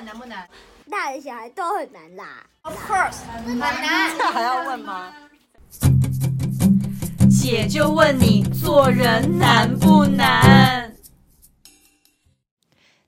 [0.00, 0.48] 们难不难？
[0.90, 2.46] 大人小孩都很难啦。
[2.62, 4.16] Of course，很难。
[4.16, 5.14] 这还要问吗？
[7.30, 10.96] 姐就问你，做人难不难？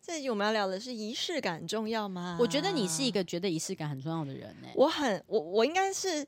[0.02, 2.36] 这集我们要聊的是仪式感重要吗？
[2.38, 4.72] 我觉得你是一个觉得仪式感很重要的人呢、欸。
[4.74, 6.26] 我很，我我应该是，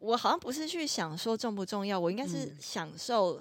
[0.00, 3.40] 我好像不是去想说重不重要，我应该是享受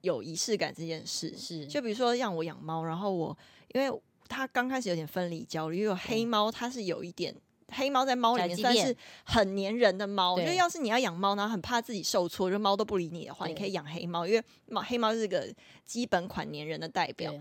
[0.00, 1.36] 有仪式感这件事。
[1.38, 3.36] 是，就比如说让我养猫，然后我
[3.72, 7.34] 因为它刚开始有点分离焦虑，因为黑猫它是有一点。
[7.68, 15.44] 黑猫在猫里面算是很粘人的猫，因为要是你要养猫，然后很怕自己受挫，就猫都不理你的话，你可以养黑猫，因为猫黑猫是个
[15.84, 17.34] 基本款粘人的代表。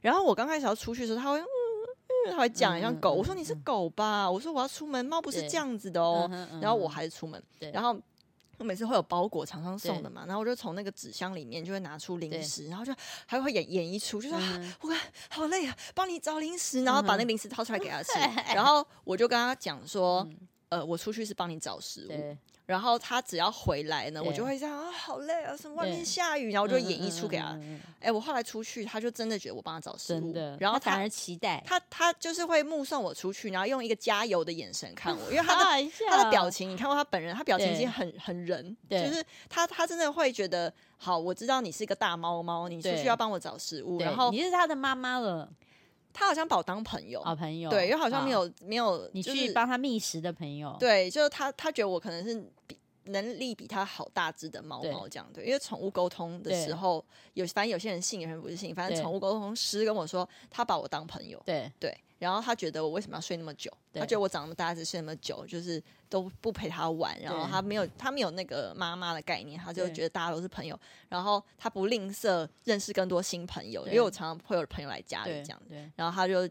[0.00, 1.44] 然后我刚开始要出去的时候，它会嗯
[2.28, 3.12] 嗯，它会讲很像狗。
[3.12, 4.30] 我说你是狗吧？
[4.30, 6.30] 我说我要出门，猫不是这样子的哦。
[6.60, 7.98] 然后我还是出门，然后。
[8.60, 20.20] 我每次会有包裹厂商送的嘛，然后我就从那个纸箱里面就会拿出零食，然后就还会演演一出，就说、嗯啊、我看好累啊，帮你找零食，然后把那个零食掏出来给他吃， 嗯、然后我就跟他讲说，
[20.68, 22.36] 嗯、呃，我出去是帮你找食物。
[22.70, 27.58] 然后他只要回来呢，我就会这样啊，好累啊，什么外面下雨，然后我就演一出给他。
[27.98, 45.48] 哎、我后来出去，他就真的觉得我帮他找食物，然后他反而期待他，他就是会目送我出去，然后用一个加油的眼神看我，因为他的 他的表情，你看过他本人，他表情已经很很人，就是他他真的会觉得，好，我知道你是一个大猫猫，你出去要帮我找食物，然后你是他的妈妈了。
[46.12, 48.50] 他好像把我当朋友，好朋友，对，因为好像没有好。
[48.62, 61.70] 没有，你去帮他觅食的朋友，对，就是他，他觉得我可能是比能力比他好大只的猫猫这样，对，因为宠物沟通的时候，有反正有些人信，有些人不是信，反正宠物沟通师跟我说，他把我当朋友，对。
[61.78, 61.96] 对。
[62.20, 63.68] 然后他觉得我为什么要睡那么久？
[63.94, 67.18] 他觉得我长那么大只睡那么久，就是都不陪他玩。
[67.20, 70.78] 然后他没有他没有那个妈妈的概念，他就觉得大家都是朋友。
[71.08, 75.60] 然后他不吝啬认识更多新朋友，因为我常常会有朋友来家里这样。
[75.96, 76.44] 然后他就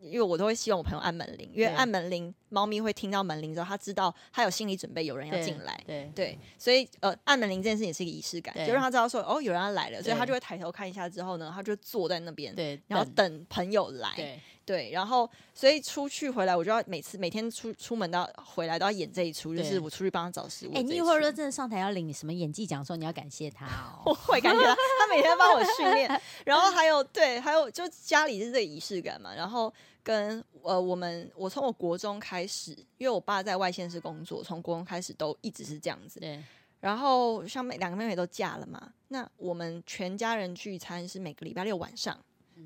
[0.00, 5.80] 因为我都会希望我朋友按门铃，因为按门铃，猫咪会听到门铃之后，他知道他有心理准备，有人要进来。
[5.86, 11.08] 对对，所以呃，按门铃这件事情是一个仪式感，就让他知道说哦，有人要来了，所以他就会抬头看一下。
[11.08, 14.12] 之后呢，他就坐在那边，对，然后等朋友来。
[14.16, 14.40] 对。
[14.64, 20.72] 对，然后所以出去回来，我就要每次每天出出门到回来都要演这一出，就是我出去帮他找食物。
[20.74, 24.02] 哎，你一会儿说真的上台要领什么演技奖的时候，你要感谢他哦。
[24.06, 26.20] 我会感谢他，他每天帮我训练。
[26.46, 29.34] 然后还有对，还有就家里是这个仪式感嘛。
[29.34, 36.20] 然后跟呃我们，我从我国中开始，因为我爸在外县市工作，从国中开始都一直是这样子。
[36.20, 36.42] 对。
[36.80, 42.18] 然后像妹两个妹妹都嫁了嘛，那我们全家人聚餐是每个礼拜六晚上。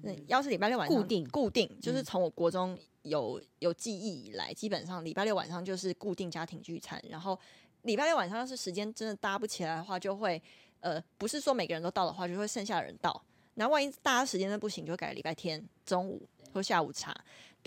[0.04, 7.02] 嗯，要是礼拜六晚上固定固定，就是从我国中有有记忆以来，基本上礼拜六晚上就是固定家庭聚餐。
[7.08, 7.38] 然后
[7.82, 10.42] 礼拜六晚上要是时间真的搭不起来的话，就会
[10.80, 13.22] 呃，不是说每个人都到的话，就会剩下的人到。
[13.54, 17.14] 那万一大家时间都不行，就改礼拜天中午或下午茶。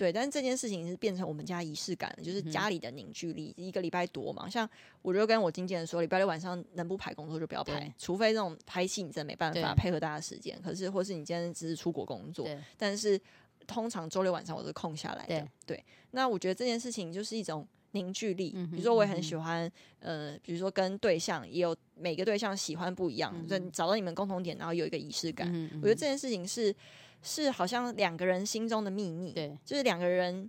[0.00, 3.54] 对，但是这件事情是变成我们家仪式感，就是家里的凝聚力。
[3.58, 4.66] 嗯、一个礼拜多嘛，像
[5.02, 10.58] 我就跟我经纪人说，礼拜六晚上能不排工作就不要排，除非这种拍戏你真的没办法配合大家时间。
[10.62, 13.20] 可是或是你今天只是出国工作，但是
[13.66, 15.38] 通常周六晚上我是空下来的。
[15.66, 18.52] 对，对，那我觉得这件事情就是一种凝聚力。
[18.70, 25.46] 比如说我也很喜欢，嗯、呃，比如说跟对象也有每个对象喜欢不一样，就、嗯、找到你们共同点，然后有一个仪式感。
[25.52, 26.74] 嗯、我觉得这件事情是。
[27.22, 30.48] 是好像两个人心中的秘密，对，就是两个人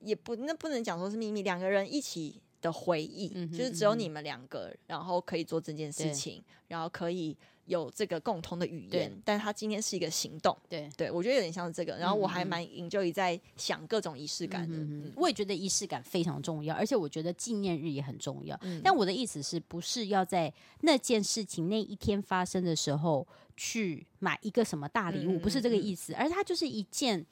[0.00, 7.36] 也不那不能讲说是秘密，两个人一起的回忆，嗯、哼就是只有你们两个，然后可以做这件事情，然后可以
[7.68, 23.24] 有这个共同的语言，对但他今天是一个行动，对，对我觉得有点像是这个，然后我还蛮 enjoy 在想各种仪式感的，嗯嗯、我也觉得仪式感非常重要，而且我觉得纪念日也很重要，嗯、但我的意思是不是要在那件事情那一天发生的时候。
[23.60, 27.26] 去买一个什么大礼物，不是这个意思，而它就是一件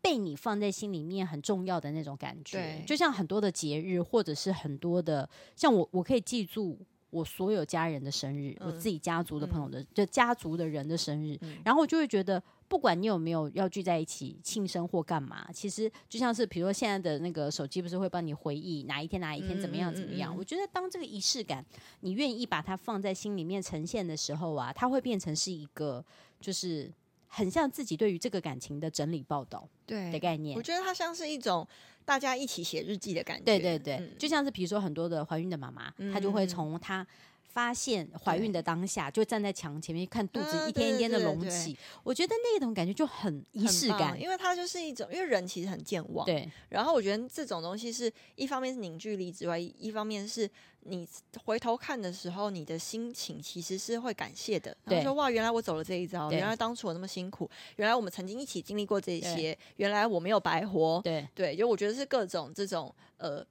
[0.00, 2.56] 被你放在心里面很重要的那种感觉。
[2.56, 2.84] 对。
[2.86, 6.78] 就像很多的节日，或者是很多的，像我，我可以记住
[7.12, 12.42] 我所有家人的生日，嗯、我自己家族的朋友的，嗯、就家族的人的生日，嗯、然后我就会觉得。
[12.72, 20.34] 不管你有没有要聚在一起庆生或干嘛，其实就像是比如说现在的那个手机，不是会帮你回忆哪一天哪一天怎么样怎么样？
[20.34, 21.62] 我觉得当这个仪式感，
[22.00, 26.02] 你愿意把它放在心里面呈现的时候啊，它会变成是一个
[26.40, 26.90] 就是
[27.26, 30.56] 很像自己对于这个感情的整理报道对的概念。
[30.56, 31.68] 我觉得它像是一种
[32.04, 33.44] 大家一起写日记的感觉。
[33.44, 37.06] 对对对，嗯、就像是比如说很多的怀孕的妈妈，她就会从她。
[37.52, 41.76] 发现怀孕的当下，就站在墙前面看肚子一天一天的隆起。
[42.02, 46.24] 我觉得那种感觉就很仪式感，因为它就是一种，因为人其实很健忘。
[46.24, 46.50] 对。
[46.70, 50.48] 然后我觉得这种东西是一方面是凝聚力之外，一方面是
[50.84, 51.06] 你
[51.44, 54.74] 回头看的时候，你的心情其实是会感谢的。
[54.86, 55.02] 对。
[55.02, 61.00] 说哇，原来我走了这一遭，原来当初我那么辛苦，原来我们曾经一起经历过这些，原来我没有白活。
[61.04, 61.28] 对。
[61.34, 63.44] 对，就我觉得是各种这种呃。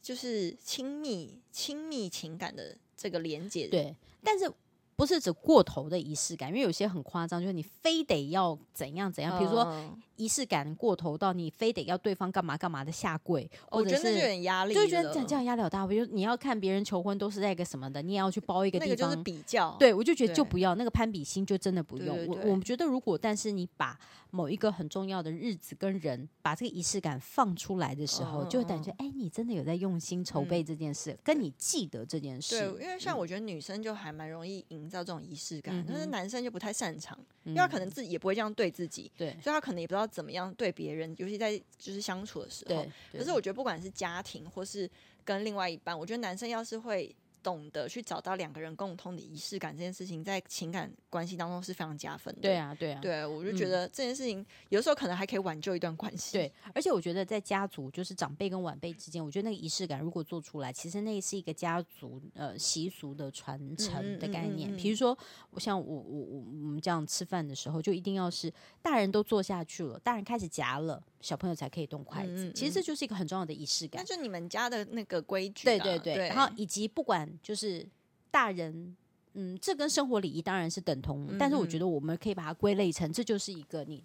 [0.00, 4.52] 就是亲密、亲密情感的这个连接，对，但是
[4.96, 9.72] 不是指过头的仪式感，因为有些很夸张，就是你非得要怎样怎样，比如说。
[10.18, 15.86] 仪式感过头到你非得要对方干嘛干嘛的下跪，或者是就有点压力，就觉得这样压力好大。
[15.86, 19.74] 比如你要看别人求婚都是在一个什么的，你也要去包一个地方，那个就是比较。
[19.78, 22.14] 对，我就觉得就不要那个攀比心，就真的不用。
[22.16, 23.98] 对对对，我我觉得如果但是你把
[24.30, 32.58] 某一个很重要的日子跟人把这个仪式感放出来的时候，嗯、就感觉哎、欸，你真的有在用心筹备这件事，嗯、跟你记得这件事。
[32.58, 41.14] 对，因为像我觉得女生就还蛮容易营造这种仪式感，但是男生就不太擅长，嗯、因为他可能自己也不会这样对自己，对，所以他可能也不知道怎么样对别人。
[41.18, 44.90] 尤其在就是相处的时候，可是我觉得不管是家庭或是
[45.24, 47.14] 跟另外一半，我觉得男生要是会。
[47.42, 52.40] 懂得去找到两个人共通的仪式感这件事情，在情感关系当中是非常加分的。
[52.40, 56.32] 对啊，对啊，对，我就觉得这件事情有时候可能还可以挽救一段关系。
[56.32, 64.74] 对，而且我觉得在家族，就是长辈跟晚辈之间，我觉得那个仪式感如果做出来，其实那是一个家族呃习俗的传承的概念。
[64.76, 65.16] 比如说，
[65.50, 68.52] 我像我我我我们这样吃饭的时候，就一定要是
[68.82, 72.52] 大人都坐下去了，大人开始夹了，小朋友才可以动筷子。
[72.52, 74.02] 其实这就是一个很重要的仪式感。
[74.02, 75.64] 那就你们家的那个规矩。
[75.64, 77.27] 对对对，对，然后以及不管。
[77.42, 77.86] 就是
[78.30, 78.96] 大人，
[79.34, 84.02] 嗯，这跟生活礼仪当然是等同，嗯、但是我觉得我们可以把它归类成，这就是一个你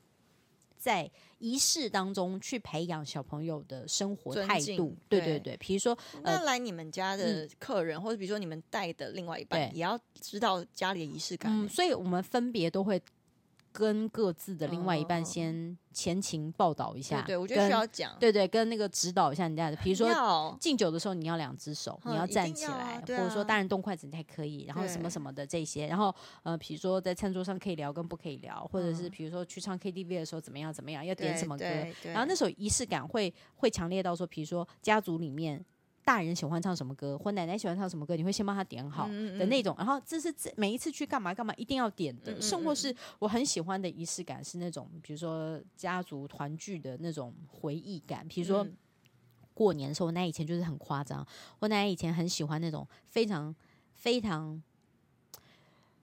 [0.77, 1.09] 在
[1.39, 4.95] 仪式当中去培养小朋友的生活态度。
[5.07, 11.51] 对对对，比如说，那来你们家的客人，嗯、或者比如说你们带的另外一半，也要知道家里的仪式感。
[11.51, 13.01] 嗯，所以我们分别都会。
[13.73, 31.65] 跟各自的另外一半先前情报道一下，对，我觉得需要讲，对对，跟那个指导一下人家的，比如说敬酒的时候你要两只手，你要站起来，或者说大人动筷子你还可以，然后什么什么的这些，然后呃，比如说在餐桌上可以聊跟不可以聊，或者是比如说去唱 KTV 的时候怎么样怎么样，要点什么歌，
[32.03, 35.65] 然后那时候仪式感会会强烈到说，比如说家族里面。
[36.05, 39.73] 大人喜欢唱什么歌，或奶奶喜欢唱什么歌，你会先帮他点好的那种。
[39.75, 42.41] 嗯嗯、然后这是每一次去干嘛干嘛一定要点的。
[42.41, 48.27] 甚或、是我很喜欢的仪式感是那种，比如说家族团聚的那种回忆感。
[48.27, 48.67] 比如说
[49.53, 51.25] 过年的时候，我奶奶以前就是很夸张。
[51.59, 53.55] 我奶奶以前很喜欢那种非常
[53.93, 54.61] 非常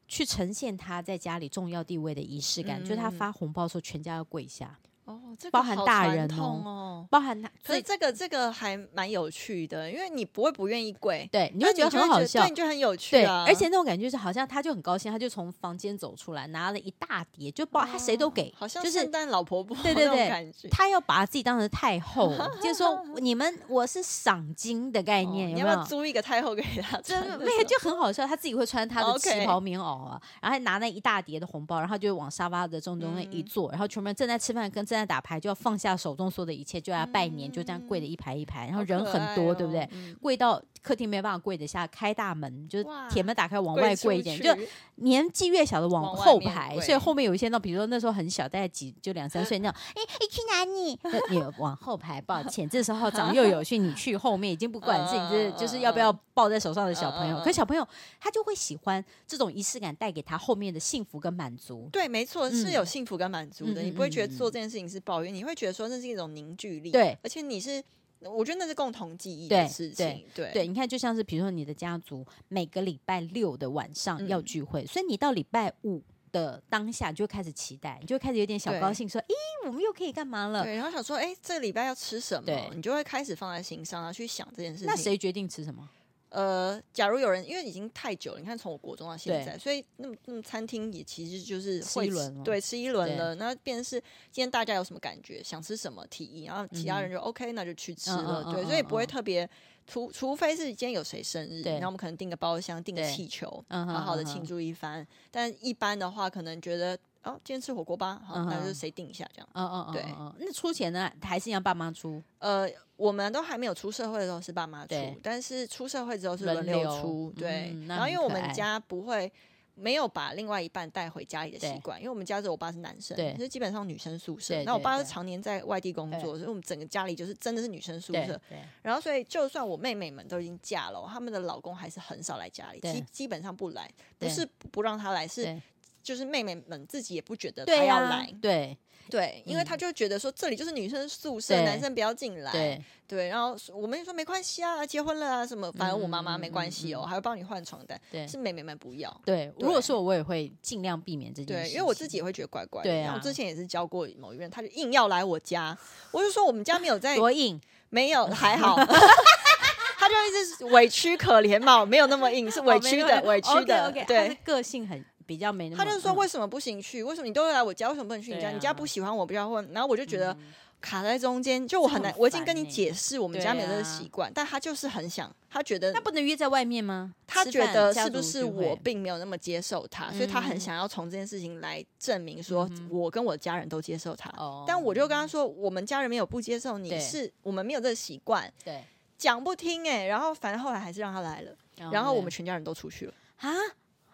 [0.08, 4.78] 去呈现她在家里重要地位的仪式感，就是她发红包的时候，全家要跪下。
[5.10, 13.44] 哦，这个包含大人哦，哦包含他，所以这个这个还蛮有趣的，因为你不会不愿意跪，对，你会觉得很好笑，对，你就很有趣啊。
[13.46, 25.60] 而且那种感觉是好像他就很高兴，他就从房间走出来，拿了一大叠，就包他谁都给，好像圣诞老婆婆，对 对对，他要把自己当成太后， 就是说 你们我是赏金的概念，有没有？
[25.60, 27.00] 你要不要租一个太后给他？
[27.00, 35.80] 真的，那个就很好笑，他自己会穿他的旗袍棉袄啊，然后还拿那一大叠的红包，然后就往沙发的正中间一坐，然后全部人正在吃饭跟正在打牌，就要放。
[35.80, 39.88] 下手中所有的一切，就要拜年，就这样跪的一排一排，然后人很多，对不对？
[40.20, 44.56] 跪到客厅没办法跪得下，开大门，就是铁门打开往外跪一点，就
[44.96, 50.98] 年纪越小的往后排，所以后面有一些那，比如说那时候很小，大概几就两三岁那种， 哎，你去哪里？
[51.34, 57.86] 你往后排，抱歉，这时候长幼有序，你去后面已经不管是你这就是要不要抱在手上的小朋友，可小朋友
[58.20, 61.88] 他就会喜欢这种仪式感带给他后面的幸福跟满足。
[61.90, 65.70] 对，没错，是有幸福跟满足的，你不会觉得做这件事情是抱怨，你会觉得。
[65.80, 67.82] 说那是一种凝聚力，对，而且你是，
[68.20, 80.62] 我觉得那是共同记忆的事情，对对，对，你看，就像是比如说你的家族每个礼拜六的晚上要聚会，嗯、所以你到礼拜五的当下就会开始期待，你就会开始有点小高兴，说，咦，我们又可以干嘛了？
[80.62, 82.46] 对，然后想说，哎，这个礼拜要吃什么？
[82.46, 84.86] 对你就会开始放在心上，然后去想这件事情。
[84.86, 85.88] 那谁决定吃什么？
[86.30, 93.34] 呃，假如有人，因为已经太久了，你看从我国中到现在，所以那么那么餐厅也其实就是会吃一轮，对，吃一轮了。
[93.34, 98.44] 那变成是今天大家有什么感觉，想吃什么提议，然后其他人就 OK，那就去吃了。
[98.46, 99.48] 嗯、对，所以不会特别，
[99.86, 105.06] 除除非是今天有谁生日，然后我们可能订个包厢，订个气球，好好的庆祝一番。
[105.30, 106.98] 但一般的话，可能觉得。
[107.22, 109.48] 哦，今天吃火锅吧，好，那就谁定一下这样。
[109.52, 110.04] 嗯嗯嗯，对。
[110.38, 112.22] 那出钱呢，还是要爸妈出？
[112.38, 117.32] 呃，我们都还没有出社会的时候是爸妈出，但是出社会之后是轮流出。
[117.36, 117.76] 对。
[117.86, 119.30] 然后因为我们家不会
[119.74, 124.62] 没有把另外一半带回家里的习惯，因为我们家只有我爸是男生，对，所以基本上女生宿舍。
[124.64, 128.40] 那我爸是常年在外地工作，所以我们整个家里就是真的是女生宿舍。
[128.80, 135.60] 然后所以就算我妹妹们都已经嫁了，他们的老公还是很少来家里，基基本上不来，不是不让他来，是
[136.02, 138.76] 就是妹妹们自己也不觉得她要来，对。
[139.08, 142.52] 对，因为她就觉得说这里就是女生宿舍，男生不要进来。
[142.52, 148.00] 对，对，然后我们说没关系啊，结婚了啊什么，反正我妈妈没关系哦，还会帮你换床单。
[148.08, 149.20] 对，是妹妹们不要。
[149.24, 151.70] 对，如果说我，我也会尽量避免这件事。
[151.70, 152.88] 对，因为我自己也会觉得怪怪的。
[152.88, 155.76] 对啊，我之前也是教过某一任，他就硬要来我家，
[156.12, 158.76] 我就说我们家没有在 多硬，没有 还好，
[159.98, 163.90] 他就一直委屈可怜嘛，没有那么硬，是委屈的，委屈的。
[164.06, 165.04] 对，个性很。
[165.30, 167.04] 比较没那么，他就是说为什么不行去？
[167.04, 167.88] 为什么你都会来我家？
[167.88, 168.50] 为什么不能去你家？
[168.50, 169.64] 你家不喜欢我，不要问。
[169.72, 170.36] 然后我就觉得
[170.80, 172.12] 卡在中间，就我很难。
[172.18, 177.14] 我已经跟你解释，我们家没有这个习惯，但他就是很想，他觉得那不能约在外面吗？
[177.28, 184.32] 他觉得是不是我并没有那么接受他，所以他很想要从这件事情来证明说我跟我的家人都接受他。
[184.66, 188.52] 但我就跟他说，我们家人没有不接受你，是我们没有这个习惯。
[188.64, 188.82] 对，
[189.16, 191.54] 讲不听哎，然后反正后来还是让他来了，
[191.92, 193.54] 然后我们全家人都出去了啊。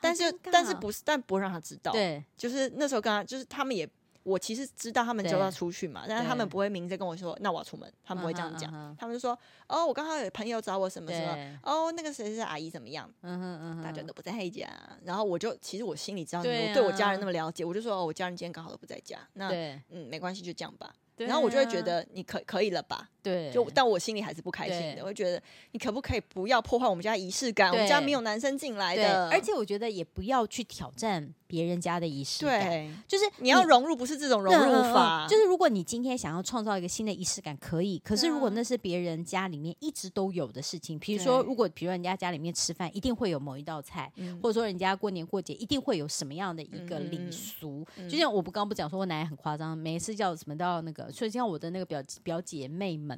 [0.06, 1.92] 但是但是不是，但不会让他知道。
[1.92, 3.88] 对，就是那时候跟他，就是他们也，
[4.22, 14.68] 我其实知道他们就要出去嘛，但是他们不会明着跟我说，那我要出门，他们不会这样讲，他们就说，哦，我刚好有朋友找我什么什么，哦，那个谁谁阿姨怎么样，嗯哼嗯大家都不在家，
[15.04, 19.48] 然后我就其实我心里知道，我对我家人那么了解，我就说，哦，我家人今天刚好都不在家，那
[19.90, 20.92] 嗯没关系，就这样吧。
[21.18, 23.08] 然后我就会觉得你可可以了吧？
[23.26, 25.02] 对，就但我心里还是不开心的。
[25.02, 25.42] 我会觉得
[25.72, 27.72] 你可不可以不要破坏我们家仪式感？
[27.72, 32.60] 我们家没有男生进来的，而且我觉得也不要去挑战别人家的仪式感。
[32.68, 35.26] 对，就是你要融入，不是这种融入法。
[35.28, 37.98] 就是如果你今天想要创造一个新的仪式感，可以。
[37.98, 53.15] 可是如果那是别人家里面一直都有的事情，比如说，如果比如人家家里面吃饭一定会有某一道菜，或者说人家过年过节一定会有什么样的一个礼俗，就像我不刚不讲说我奶奶很夸张，每次叫什么都要那个，所以像我的那个表表姐妹们。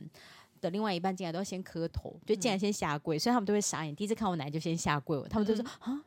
[0.60, 3.94] 的另外一半进来都要先磕头，就进来先下跪，所以他们都会傻眼。
[3.94, 6.02] 第一次看我奶奶就先下跪，他们就说啊，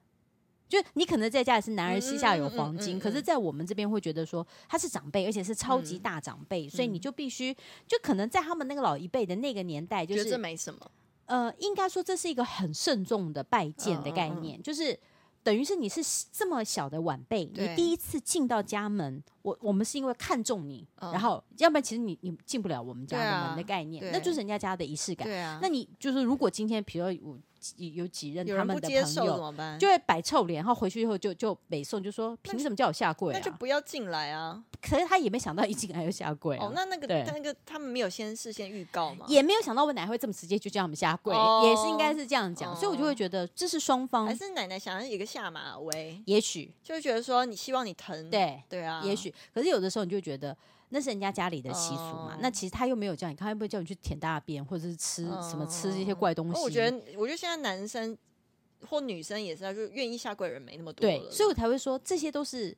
[0.68, 7.54] 就你可能在家里是男儿膝下有黄金，可是在我们这边会觉得说他是长辈，而且是超级大长辈，所以你就必须
[7.88, 10.92] 就可能在他们那个老一辈的那个年代，就是这没什么。
[11.26, 15.00] 呃，应该说这是一个很慎重的拜见的概念，就是。
[15.44, 25.28] 等于是你是这么小的晚辈，你第一次进到家门，我我们是因为看中你，然后要不然其实你你进不了我们家的门的概念，那就是人家家的仪式感。
[25.28, 27.38] 对啊那你就是如果今天，比如说我。
[27.78, 33.32] 有几任他们的朋友就会摆臭脸，然后回去以后就就北宋就说凭什么叫我下跪？
[33.32, 34.64] 那就不要进来啊！
[34.82, 36.72] 可是他也没想到一进来就下跪哦。
[36.74, 39.28] 那那个那个他们没有先事先预告吗？
[39.30, 42.76] 也没有想到我奶奶会这么直接就叫他们下跪，也是应该是这样讲。
[42.76, 46.20] 所以我就会觉得这是双方还是奶奶想要一个下马威？
[46.26, 49.31] 也许就是觉得说你希望你疼，对对啊，也许。
[49.54, 50.56] 可是有的时候你就觉得。
[50.94, 52.38] 那是人家家里的习俗嘛？
[52.42, 56.62] 那其实他又没有叫你，他又不会叫你去舔大便，或者是吃什么吃这些怪东西。
[56.62, 58.18] 我觉得，我觉得现在男生
[58.90, 61.00] 或女生也是，就愿意下跪的人没那么多。
[61.00, 62.76] 对，所以我才会说这些都是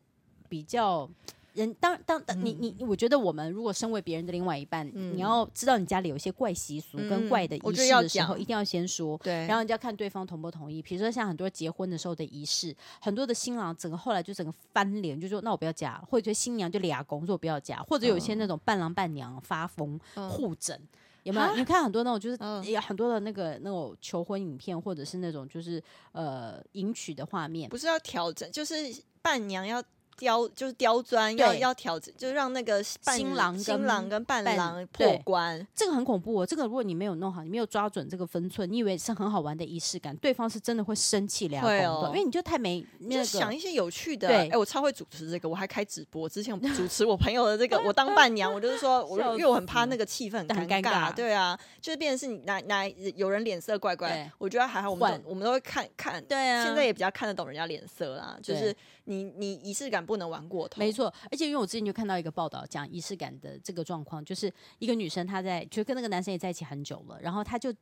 [0.48, 1.10] 比较。
[1.54, 9.16] 人当当当，你你，我觉得我们如果身为别人的另外一半，你要知道你家里有一些怪习俗跟怪的仪式的时候，一定要先说。
[9.20, 10.82] 对，然后你就要看对方同不同意。
[10.82, 20.76] 比如说像很多结婚的时候的仪式，很多的新郎整个后来就整个翻脸，就说那我不要嫁，或者新娘就俩公说我不要嫁，或者有一些那种伴郎伴娘发疯互整，
[21.22, 21.56] 有没有？
[21.56, 25.80] 你看很多那种就是有很多的那个那种求婚影片，或者是那种就是
[26.14, 28.76] 呃迎娶的画面，不是要调整，就是
[29.22, 29.84] 伴娘要。
[30.18, 36.46] 刁就是刁钻，要要调整，就是让那个新郎新郎跟伴郎破关，这个很恐怖哦。
[36.46, 44.28] 这个如果你没有弄好，你没有抓准这个分寸，你以为是很好玩的仪式感，对方是真的会生气两公分，因为你就太没那个想一些有趣的。
[44.28, 46.28] 哎，我超会主持这个，我还开直播。
[46.28, 60.04] 之前 主持我朋友的这个，我当伴娘，我就是说，我 因为我很怕那个气氛很尴尬，对啊，就是变成是你哪哪有人脸色怪怪，我觉得还好，我们我们都会看看，对啊，现在也比较看得懂人家脸色啦，就是你你仪式感。
[60.04, 61.12] 不能玩过头，没错。
[61.32, 67.74] 而且因为我之前就看到一个报道，讲仪式感的这个状况，就是一个女生她在就跟那个男生也在一起很久了，然后她就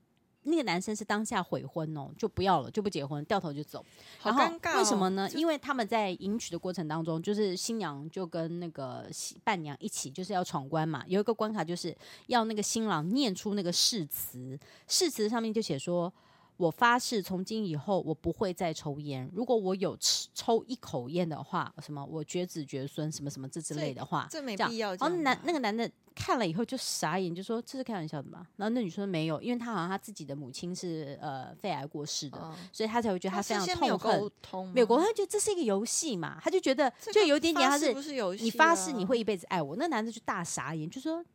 [0.43, 3.83] 那个男生是当下悔婚哦，就不要了，就不结婚，掉头就走。
[4.19, 4.77] 好尴尬哦。
[4.77, 5.27] 为什么呢？
[5.31, 9.09] 因为他们在迎娶的过程当中，就是新娘就跟那个
[9.43, 11.03] 伴娘一起，就是要闯关嘛。
[11.07, 11.97] 有一个关卡就是
[12.27, 16.13] 要那个新郎念出那个誓词，誓词上面就写说。
[16.61, 19.27] 我发誓从今以后我不会再抽烟。
[19.33, 24.93] 如果我有吃抽一口烟的话，什么我绝子绝孙，什么什么这之类的话，这，这没必要。
[24.95, 28.45] 然后男那个男的看了以后就傻眼，就说这是开玩笑的嘛。
[28.57, 33.81] 然后那女生没有，因为她好像她自己的母亲是呃肺癌过世的，哦、所以她才会觉得她非常痛恨。
[33.81, 38.43] 没有沟通，没有沟通，他觉得这是一个游戏嘛，他就觉得就有点点他是，是不是游戏？
[38.43, 41.25] 你发誓你会一辈子爱我，那男的就大傻眼，就说。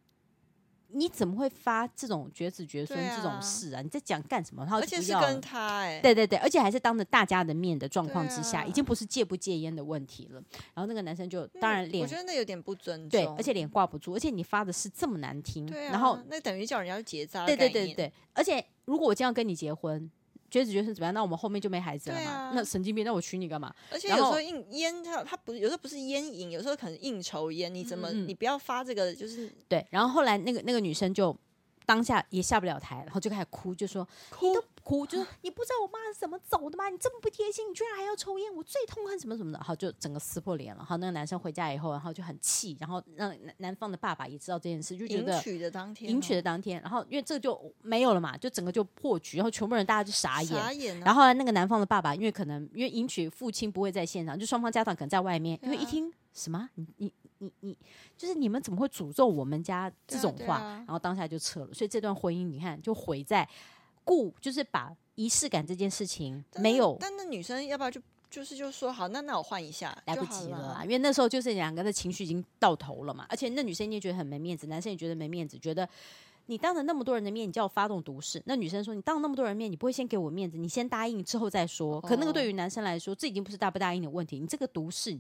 [0.88, 3.80] 你怎么会发这种绝子绝孙这种事啊？
[3.80, 4.64] 啊你在讲干什么？
[4.64, 10.42] 他而且是跟他哎、欸，对对对，而且还是当着大家的面的状况之下，啊、已经不是戒不戒烟的问题了。
[10.74, 20.10] 然后那个男生就当然脸，我觉得那有点不尊重，对，而且脸挂不住，而且你发的是这么难听，对啊、然后那等于叫人家结扎，对对对对，而且如果我这样跟你结婚。
[20.50, 21.14] 绝子绝孙怎么样？
[21.14, 22.30] 那我们后面就没孩子了嘛？
[22.30, 23.04] 啊、那神经病！
[23.04, 23.74] 那我娶你干嘛？
[23.90, 27.74] 而且有时候应烟，他他不有时候不是烟瘾，有时候可能应酬烟。
[27.74, 29.14] 你怎么、嗯、你不要发这个？
[29.14, 29.86] 就是对。
[29.90, 31.36] 然后后来那个那个女生就
[31.84, 34.54] 当下也下不了台，然后就开始哭，就说哭。
[34.86, 36.88] 哭，就是你不知道我妈是怎么走的吗？
[36.88, 39.58] 你这么不贴心，你居然还要抽烟，我最痛恨什么什么的。
[39.58, 40.84] 好，就整个撕破脸了。
[40.84, 50.52] 好，那个男生回家以后，然后就很气，然后让男男方的爸爸也知道这件事，就觉得迎娶的当天，迎娶的当天，然后因为这个就没有了嘛，就整个就破局，然后全部人大家就傻眼。
[50.52, 57.76] 傻眼啊、然后那个男方的爸爸，因为可能因为迎娶父亲不会在现场，就双方家长可能在外面，因为一听什么你你你你，
[58.16, 60.60] 就是你们怎么会诅咒我们家这种话？
[60.60, 61.74] 然后当下就撤了。
[61.74, 63.48] 所以这段婚姻你看就毁在。
[64.06, 75.86] 故就是把仪式感这件事情没有，但那女生要不要就就是就说好，那那我换一下，来不及了啦，因为那时候就是两个人的情绪已经到头了嘛，而且那女生也觉得很没面子，男生也觉得没面子，觉得。
[76.46, 84.38] 你当着那么多人的面，你叫我发动毒誓，那女生说：“你当着那么多人面，你不会先给我面子，你先答应之后再说。”可那个对于男生来说，这已经不是答不答应的问题。
[84.38, 85.10] 你这个毒誓，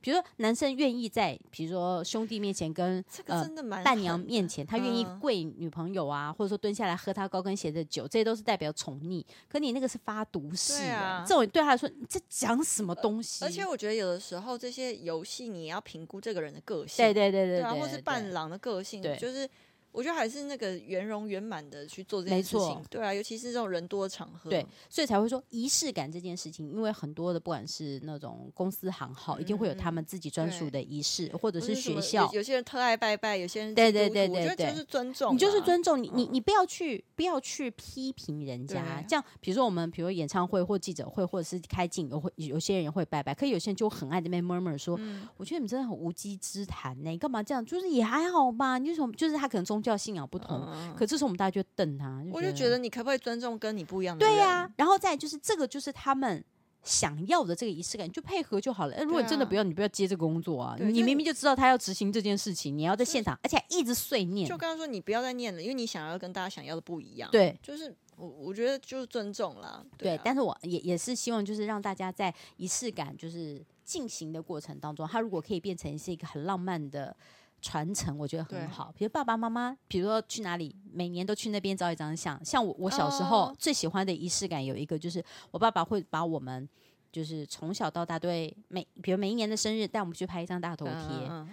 [0.00, 3.44] 比如说男生愿意在，比如说兄弟面前跟呃
[3.84, 9.24] 伴娘面前，他愿意跪女朋友啊，或者说蹲下来喝他高跟鞋的酒，这些都是代表宠溺。
[9.48, 13.44] 可你那个是发毒誓，啊，这种对他来说，你这讲什么东西？
[13.44, 19.48] 而且我觉得有的时候这些游戏，你也要评估这个人的个性，对对对对，对，或是伴郎的个性，就是。
[19.96, 47.64] 我觉得还是那个圆融圆满的去做这件事情，对啊，尤其是这种人多的场合，对，所以才会说仪式感这件事情，因为很多的不管是那种公司行号，嗯、一定会有他们自己专属的仪式，或者是学校，有些人特爱拜拜，有些人对对对对，我觉得就是尊重，你就是尊重你，你你不要去不要去批评人家，这样，比如说我们比如说演唱会或记者会或者是开镜，有会有些人也会拜拜，可有些人就很爱在那边 murmur 说，嗯、我觉得你们真的很无稽之谈呢，你干嘛这样？
[47.64, 49.10] 就是也还好吧，你为什么？
[49.14, 50.66] 就是他可能宗教信仰不同。
[50.96, 54.34] 可这时候我们大家就瞪他，就我就觉得你可不可以尊重跟你不一样的人？
[54.34, 56.44] 对呀、啊，然后再就是这个就是他们
[56.82, 59.04] 想要的这个仪式感，就配合就好了。
[59.04, 60.76] 如果你真的不要，你不要接这个工作啊！
[60.78, 64.48] 你明明就知道他要执行这件事情，你要在现场，而且还一直碎念。
[64.48, 67.30] 就刚刚说你不要再念了，因为你想要跟大家想要的不一样。
[67.30, 69.84] 对，就是我我觉得就是尊重啦。
[69.96, 77.16] 对，啊、对，但是我也也是希望就是让大家在仪式感就是进行的过程当中，他如果可以变成是一个很浪漫的。
[77.60, 82.42] 传承我觉得很好，比如爸爸妈妈，比如说去哪里，每年都去那边照一张相。
[82.44, 86.68] 像我，我小时候最喜欢的仪式感有一个，就是我爸爸会把我们。
[87.16, 90.94] 就是从小到大，对每比如每一年的生日，带我们去拍一张大头贴，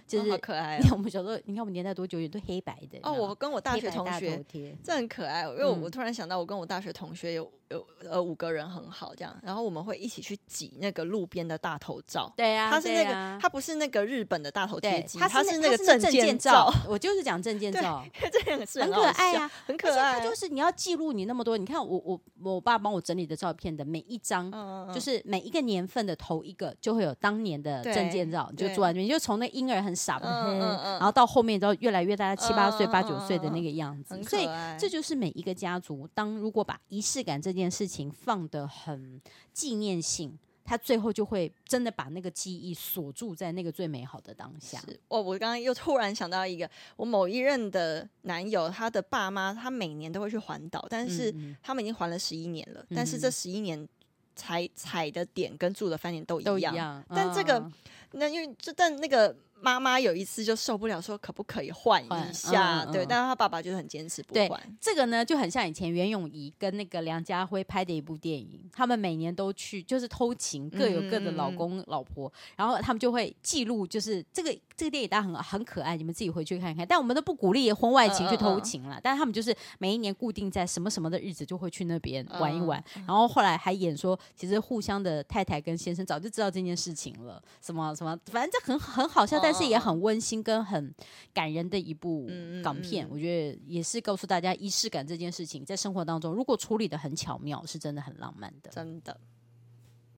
[0.05, 0.87] 就是、哦、好可爱、哦。
[0.91, 2.99] 我们小时候，你看我们年代多久远，都黑白的。
[3.01, 4.43] 哦，我跟我大学同学，
[4.83, 5.43] 这很可爱。
[5.43, 12.29] 因为我突然想到，我跟我大学同学有有呃五个人很好，这样，然后我们会一起去挤那个路边的大头照。
[12.35, 16.69] 对啊，他是那个，啊、他不是那个日本的大头贴机，他是那个证件照。
[16.89, 20.19] 我就是讲证件照，这样是很，很可爱啊，很可爱。
[20.19, 26.43] 他就是你要记录你那么多，你看我我我爸帮我整理的照片的每一张，嗯嗯就是每一个年份的头。
[26.43, 34.21] 一个就会有当年的证件照，就坐在那边，就从那婴儿很傻然后到后面都越来越大，七八岁、八九岁的那个样子。
[34.23, 34.45] 所以
[34.77, 39.21] 这就是每一个家族，当如果把仪式感这件事情放得很
[39.53, 44.79] 纪念性，他最后就会真的把那个记忆锁住在那个最美好的当下。
[44.79, 53.87] 是哦，我刚刚又突然想到一个，我某一任的男友，他的爸妈，他每年都会去环岛，但是他们已经环了十一年了，嗯、但是这十一年。
[54.35, 57.71] 踩踩的点跟住的饭店都一样，但这个
[58.11, 59.35] 那因为这但那个。
[59.63, 62.83] 妈妈有一次就受不了，说可不可以换一下？
[62.83, 64.61] 嗯嗯、对，但是他爸爸就是很坚持不换。
[64.79, 76.85] 这个呢就很像以前袁咏仪跟那个梁家辉拍的一部电影，他们每年都去，就是偷情，各有各的老公老婆，嗯、然后他们就会记录，就是这个这个电影大家很很可爱，你们自己回去看看。
[76.87, 90.93] 但我们都不鼓励婚外情去偷情了，但是他们就是每一年固定在什么什么的日子就会去那边玩一玩，然后后来还演说，其实互相的太太跟先生早就知道这件事情了，什么什什么，反正这很很好笑，但是也很温馨跟很
[91.33, 92.27] 感人的一部
[92.63, 93.07] 港片。
[93.09, 99.19] 我觉得也是告诉大家仪式感这件事情，在生活当中如果处理的很巧妙，是真的很浪漫的，真的。